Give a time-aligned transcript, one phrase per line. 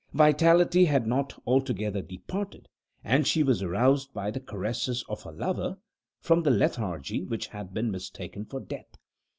[0.13, 2.67] Vitality had not altogether departed,
[3.03, 5.77] and she was aroused by the caresses of her lover
[6.19, 8.97] from the lethargy which had been mistaken for death.